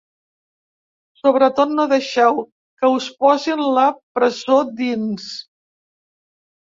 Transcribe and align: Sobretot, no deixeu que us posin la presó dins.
Sobretot, 1.19 1.75
no 1.81 1.85
deixeu 1.91 2.41
que 2.81 2.91
us 2.95 3.11
posin 3.25 3.63
la 3.79 3.87
presó 4.19 4.59
dins. 4.81 5.33